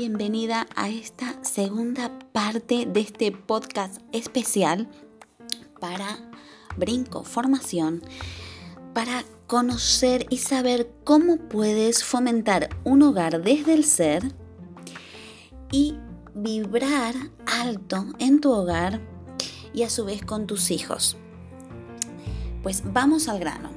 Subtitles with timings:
[0.00, 4.88] Bienvenida a esta segunda parte de este podcast especial
[5.78, 6.16] para
[6.78, 8.00] Brinco Formación,
[8.94, 14.22] para conocer y saber cómo puedes fomentar un hogar desde el ser
[15.70, 15.98] y
[16.34, 19.02] vibrar alto en tu hogar
[19.74, 21.18] y a su vez con tus hijos.
[22.62, 23.68] Pues vamos al grano.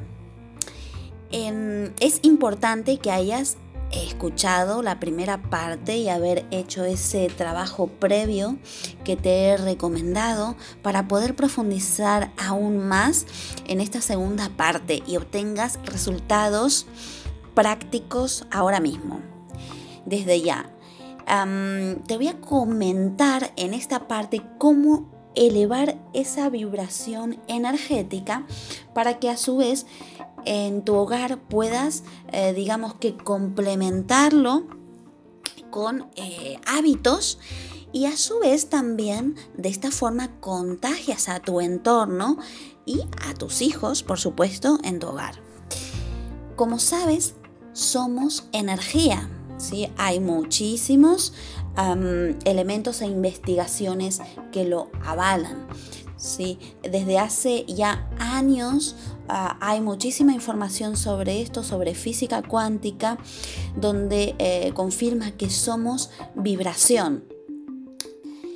[1.31, 3.57] Es importante que hayas
[3.93, 8.57] escuchado la primera parte y haber hecho ese trabajo previo
[9.03, 13.25] que te he recomendado para poder profundizar aún más
[13.67, 16.87] en esta segunda parte y obtengas resultados
[17.53, 19.21] prácticos ahora mismo.
[20.05, 20.69] Desde ya,
[22.07, 28.45] te voy a comentar en esta parte cómo elevar esa vibración energética
[28.93, 29.85] para que a su vez
[30.45, 34.67] en tu hogar puedas, eh, digamos que complementarlo
[35.69, 37.39] con eh, hábitos
[37.91, 42.37] y a su vez también de esta forma contagias a tu entorno
[42.85, 45.35] y a tus hijos, por supuesto, en tu hogar.
[46.55, 47.35] Como sabes,
[47.73, 49.29] somos energía.
[49.57, 49.89] ¿sí?
[49.97, 51.33] Hay muchísimos
[52.45, 54.21] elementos e investigaciones
[54.51, 55.67] que lo avalan.
[56.17, 56.59] ¿sí?
[56.81, 58.95] Desde hace ya años
[59.27, 63.17] ah, hay muchísima información sobre esto, sobre física cuántica,
[63.75, 67.23] donde eh, confirma que somos vibración.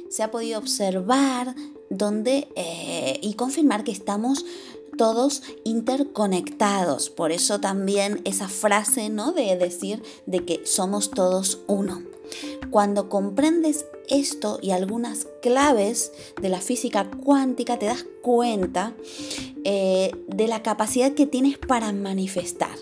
[0.09, 1.55] Se ha podido observar
[1.89, 4.45] donde, eh, y confirmar que estamos
[4.97, 7.09] todos interconectados.
[7.09, 9.31] Por eso también esa frase ¿no?
[9.31, 12.01] de decir de que somos todos uno.
[12.71, 18.93] Cuando comprendes esto y algunas claves de la física cuántica, te das cuenta
[19.63, 22.77] eh, de la capacidad que tienes para manifestar.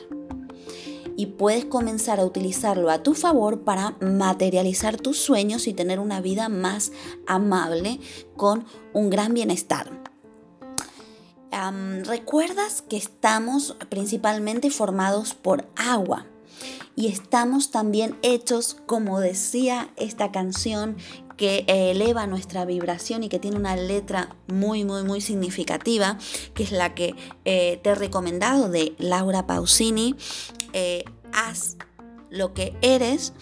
[1.18, 6.19] Y puedes comenzar a utilizarlo a tu favor para materializar tus sueños y tener una
[6.19, 6.91] vida más
[7.25, 8.00] amable
[8.35, 10.06] con un gran bienestar.
[12.03, 16.25] ¿Recuerdas que estamos principalmente formados por agua?
[16.95, 20.97] Y estamos también hechos, como decía esta canción,
[21.38, 26.17] que eleva nuestra vibración y que tiene una letra muy, muy, muy significativa,
[26.53, 30.16] que es la que eh, te he recomendado de Laura Pausini,
[30.73, 31.77] eh, haz
[32.29, 33.33] lo que eres.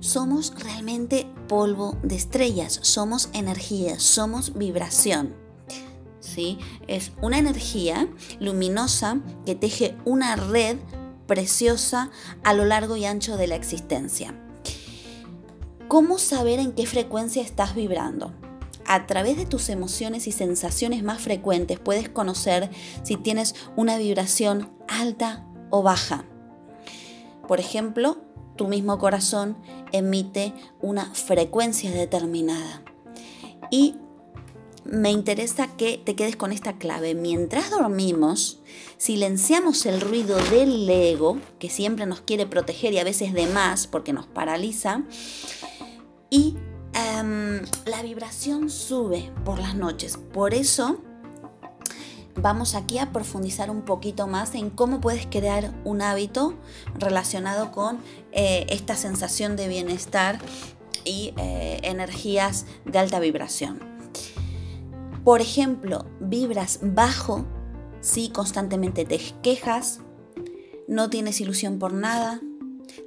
[0.00, 5.34] Somos realmente polvo de estrellas, somos energía, somos vibración.
[6.20, 6.58] ¿Sí?
[6.86, 8.08] Es una energía
[8.40, 10.76] luminosa que teje una red
[11.26, 12.10] preciosa
[12.44, 14.34] a lo largo y ancho de la existencia.
[15.88, 18.34] ¿Cómo saber en qué frecuencia estás vibrando?
[18.86, 22.70] A través de tus emociones y sensaciones más frecuentes puedes conocer
[23.02, 26.24] si tienes una vibración alta o baja.
[27.46, 28.18] Por ejemplo,
[28.56, 29.56] tu mismo corazón
[29.92, 32.82] emite una frecuencia determinada.
[33.70, 33.96] Y
[34.90, 37.14] me interesa que te quedes con esta clave.
[37.14, 38.60] Mientras dormimos,
[38.96, 43.86] silenciamos el ruido del ego, que siempre nos quiere proteger y a veces de más
[43.86, 45.02] porque nos paraliza,
[46.30, 46.56] y
[46.94, 50.18] em, la vibración sube por las noches.
[50.32, 51.00] Por eso
[52.36, 56.54] vamos aquí a profundizar un poquito más en cómo puedes crear un hábito
[56.94, 57.98] relacionado con
[58.32, 60.38] eh, esta sensación de bienestar
[61.04, 63.95] y eh, energías de alta vibración.
[65.26, 67.44] Por ejemplo, vibras bajo
[68.00, 69.98] si constantemente te quejas,
[70.86, 72.40] no tienes ilusión por nada,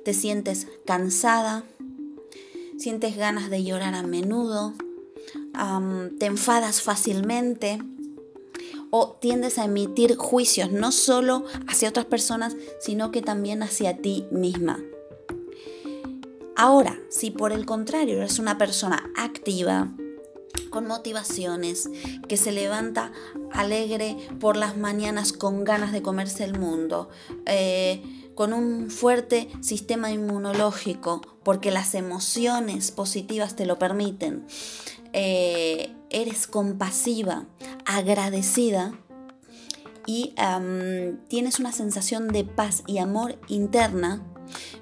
[0.04, 1.64] te sientes cansada,
[2.78, 4.74] sientes ganas de llorar a menudo,
[6.20, 7.80] te enfadas fácilmente,
[8.90, 14.26] o tiendes a emitir juicios no solo hacia otras personas, sino que también hacia ti
[14.30, 14.78] misma.
[16.58, 19.96] Ahora, si por el contrario eres una persona activa,
[20.70, 21.90] con motivaciones,
[22.28, 23.12] que se levanta
[23.52, 27.10] alegre por las mañanas con ganas de comerse el mundo,
[27.46, 28.02] eh,
[28.36, 34.46] con un fuerte sistema inmunológico, porque las emociones positivas te lo permiten,
[35.14, 37.46] eh, eres compasiva,
[37.86, 38.94] agradecida
[40.06, 40.34] y
[41.28, 44.24] tienes una sensación de paz y amor interna,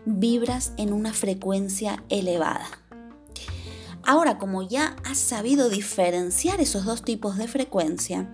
[0.05, 2.86] vibras en una frecuencia elevada.
[4.07, 8.33] Ahora, como ya has sabido diferenciar esos dos tipos de frecuencia,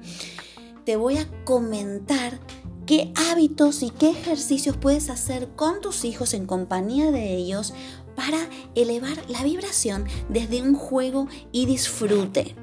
[0.86, 2.40] te voy a comentar
[2.86, 7.74] qué hábitos y qué ejercicios puedes hacer con tus hijos en compañía de ellos
[8.16, 8.38] para
[8.76, 12.56] elevar la vibración desde un juego y disfrute.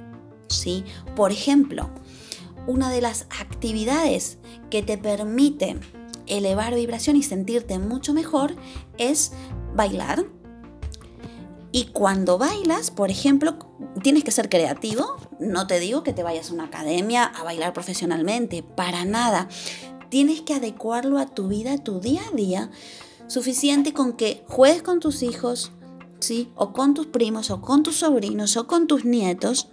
[0.47, 0.85] ¿sí?
[1.17, 1.91] Por ejemplo,
[2.69, 4.39] una de las actividades
[4.71, 5.81] que te permite
[6.29, 8.55] elevar vibración y sentirte mucho mejor
[8.99, 9.33] es
[9.75, 10.27] bailar.
[11.72, 13.56] Y cuando bailas, por ejemplo,
[14.02, 15.17] tienes que ser creativo.
[15.38, 19.49] No te digo que te vayas a una academia a bailar profesionalmente, para nada.
[20.08, 22.70] Tienes que adecuarlo a tu vida, a tu día a día,
[23.28, 25.70] suficiente con que juegues con tus hijos,
[26.19, 26.50] ¿sí?
[26.56, 29.69] O con tus primos, o con tus sobrinos, o con tus nietos,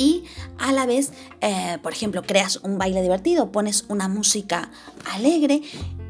[0.00, 0.24] y
[0.56, 1.12] a la vez,
[1.42, 4.70] eh, por ejemplo, creas un baile divertido, pones una música
[5.12, 5.60] alegre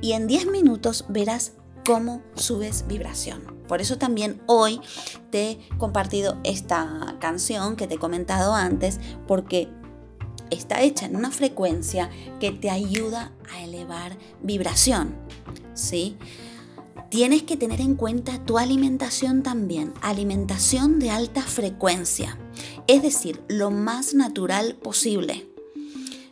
[0.00, 1.54] y en 10 minutos verás
[1.84, 3.59] cómo subes vibración.
[3.70, 4.80] Por eso también hoy
[5.30, 9.68] te he compartido esta canción que te he comentado antes, porque
[10.50, 15.14] está hecha en una frecuencia que te ayuda a elevar vibración.
[15.74, 16.16] ¿Sí?
[17.10, 22.36] Tienes que tener en cuenta tu alimentación también, alimentación de alta frecuencia
[22.90, 25.46] es decir, lo más natural posible.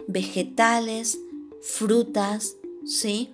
[0.08, 1.20] Vegetales,
[1.62, 3.32] frutas, ¿sí?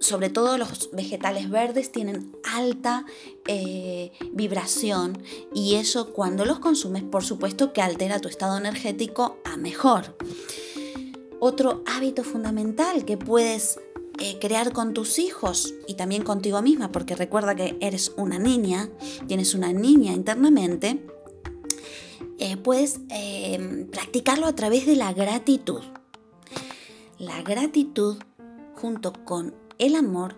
[0.00, 3.04] Sobre todo los vegetales verdes tienen alta
[3.46, 5.22] eh, vibración
[5.54, 10.16] y eso cuando los consumes por supuesto que altera tu estado energético a mejor.
[11.38, 13.78] Otro hábito fundamental que puedes
[14.18, 18.90] eh, crear con tus hijos y también contigo misma, porque recuerda que eres una niña,
[19.26, 21.06] tienes una niña internamente,
[22.38, 25.80] eh, puedes em, practicarlo a través de la gratitud.
[27.18, 28.16] La gratitud
[28.74, 30.36] junto con el amor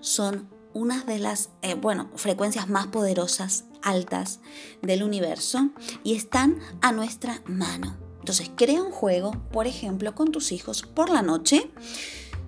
[0.00, 4.38] son unas de las eh, bueno, frecuencias más poderosas, altas
[4.80, 5.70] del universo
[6.04, 7.96] y están a nuestra mano.
[8.20, 11.68] Entonces crea un juego, por ejemplo, con tus hijos por la noche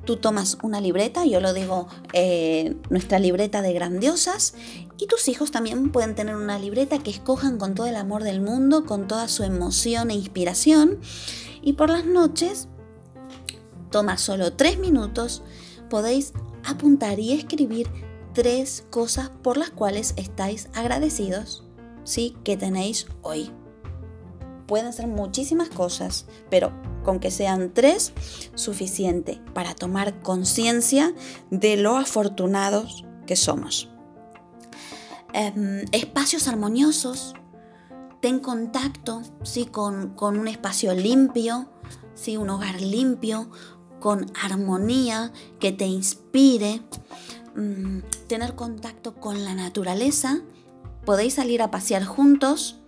[0.05, 4.55] tú tomas una libreta, yo lo digo, eh, nuestra libreta de grandiosas,
[4.99, 8.40] y tus hijos también pueden tener una libreta que escojan con todo el amor del
[8.40, 11.00] mundo, con toda su emoción e inspiración,
[11.62, 12.68] y por las noches,
[13.90, 15.42] toma solo tres minutos,
[15.88, 16.33] podéis
[16.64, 17.88] apuntar y escribir
[18.33, 21.64] tres cosas por las cuales estáis agradecidos,
[22.04, 22.37] ¿sí?
[22.44, 23.50] Que tenéis hoy.
[24.66, 26.73] Pueden ser muchísimas cosas, pero
[27.04, 28.12] con que sean tres,
[28.54, 31.14] suficiente para tomar conciencia
[31.50, 33.88] de lo afortunados que somos.
[35.33, 37.35] Em, espacios armoniosos,
[38.21, 39.66] ten contacto ¿sí?
[39.66, 41.68] con, un espacio limpio,
[42.14, 42.37] ¿sí?
[42.37, 43.50] un hogar limpio,
[44.04, 46.82] con armonía que te inspire,
[47.56, 50.42] mm, tener contacto con la naturaleza,
[51.06, 52.82] podéis salir a pasear juntos,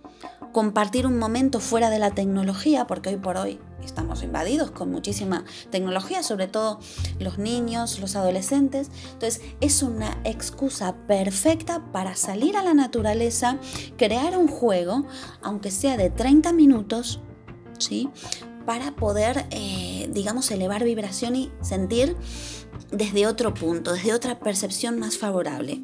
[0.51, 5.43] compartir un momento fuera de la tecnología, porque hoy por hoy estamos invadidos con muchísima
[5.71, 6.79] tecnología, sobre todo
[7.19, 8.91] los niños, los adolescentes.
[9.13, 13.57] Entonces es una excusa perfecta para salir a la naturaleza,
[13.97, 15.07] crear un juego,
[15.41, 17.21] aunque sea de 30 minutos,
[17.79, 18.07] ¿sí?
[18.67, 22.17] Para poder, eh, digamos, elevar vibración y sentir
[22.91, 25.81] desde otro punto, desde otra percepción más favorable.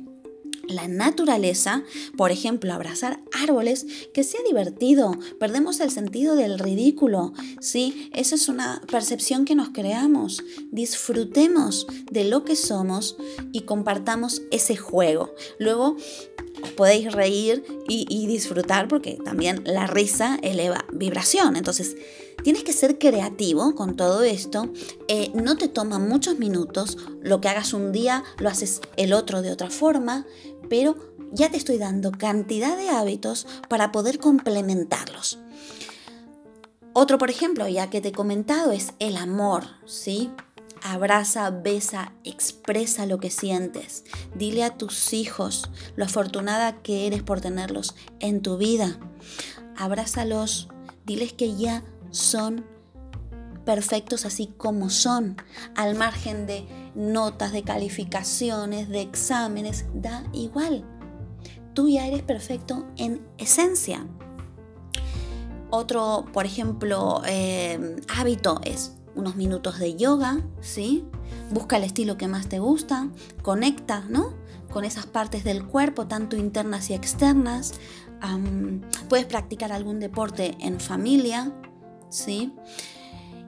[0.67, 1.83] La naturaleza,
[2.17, 5.17] por ejemplo, abrazar árboles, que sea divertido.
[5.39, 8.09] Perdemos el sentido del ridículo, ¿sí?
[8.13, 10.43] Esa es una percepción que nos creamos.
[10.71, 13.15] Disfrutemos de lo que somos
[13.53, 15.33] y compartamos ese juego.
[15.57, 15.95] Luego
[16.75, 21.55] podéis reír y, disfrutar porque también la risa eleva vibración.
[21.55, 21.95] Entonces,
[22.43, 24.71] tienes que ser creativo con todo esto.
[25.07, 26.97] Eh, no te toma muchos minutos.
[27.21, 30.25] Lo que hagas un día lo haces el otro de otra forma,
[30.69, 30.95] pero
[31.31, 35.39] ya te estoy dando cantidad de hábitos para poder complementarlos.
[36.93, 40.29] Otro, por ejemplo, ya que te he comentado, es el amor, ¿sí?
[40.83, 44.03] Abraza, besa, expresa lo que sientes.
[44.35, 48.99] Dile a tus hijos lo afortunada que eres por tenerlos en tu vida.
[49.75, 50.67] Abrázalos,
[51.05, 51.83] diles que ya
[52.13, 52.65] son
[53.65, 55.37] perfectos así como son,
[55.75, 56.65] al margen de
[56.95, 60.85] notas, de calificaciones, de exámenes, da igual.
[61.73, 64.05] Tú ya eres perfecto en esencia.
[65.69, 71.05] Otro, por ejemplo, eh, hábito es unos minutos de yoga, ¿sí?
[71.51, 73.09] Busca el estilo que más te gusta,
[73.41, 74.33] conecta, ¿no?
[74.71, 77.73] Con esas partes del cuerpo, tanto internas y externas.
[79.09, 81.51] puedes practicar algún deporte en familia,
[82.13, 82.53] ¿sí?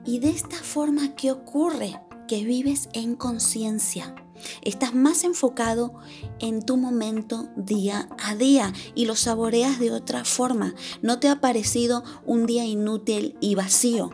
[0.04, 2.00] Y de esta forma, ¿qué ocurre?
[2.28, 4.14] Que vives en conciencia.
[4.62, 5.94] Estás más enfocado
[6.40, 10.74] en tu momento día a día y lo saboreas de otra forma.
[11.00, 14.10] No te ha parecido un día inútil y vacío.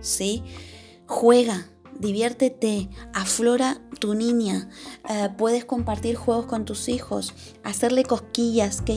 [0.00, 0.42] ¿sí?
[1.06, 4.68] Juega, diviértete, aflora tu niña,
[5.08, 8.92] eh, puedes compartir juegos con tus hijos, hacerle cosquillas, que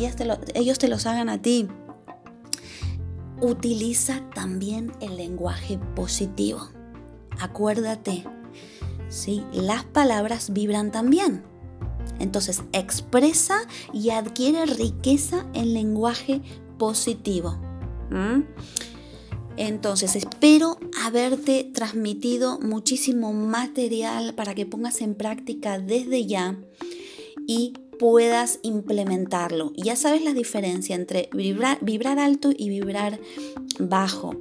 [0.54, 1.68] ellos te los hagan a ti.
[3.42, 6.70] Utiliza también el lenguaje positivo.
[7.40, 8.24] Acuérdate,
[9.10, 9.44] ¿sí?
[9.52, 11.44] las palabras vibran también.
[12.20, 13.62] Entonces expresa
[13.94, 16.42] y adquiere riqueza en lenguaje
[16.78, 17.58] positivo.
[19.58, 26.58] Entonces, espero haberte transmitido muchísimo material para que pongas en práctica desde ya
[27.48, 29.74] y puedas implementarlo.
[29.76, 33.20] Ya sabes la diferencia entre vibrar, alto y vibrar
[33.78, 34.36] bajo.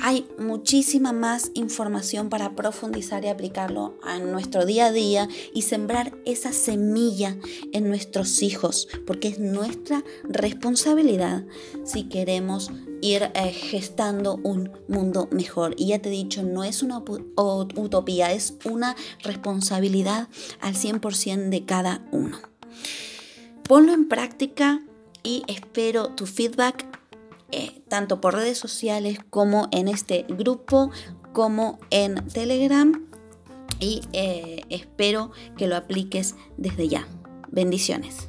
[0.00, 6.16] Hay muchísima más información para profundizar y aplicarlo a nuestro día a día y sembrar
[6.24, 7.36] esa semilla
[7.74, 11.44] en nuestros hijos, porque es nuestra responsabilidad
[11.84, 12.70] si queremos
[13.02, 15.74] ir eh, gestando un mundo mejor.
[15.76, 17.04] Y ya te he dicho, no es una
[17.36, 20.28] utopía, es una responsabilidad
[20.62, 22.38] al 100% de cada uno.
[23.64, 24.82] Ponlo en práctica
[25.22, 26.86] y espero tu feedback
[27.50, 30.90] eh, tanto por redes sociales como en este grupo
[31.32, 33.06] como en Telegram
[33.80, 37.06] y eh, espero que lo apliques desde ya.
[37.50, 38.28] Bendiciones.